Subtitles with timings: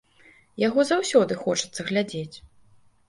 [0.67, 2.35] Яго заўсёды хочацца глядзець.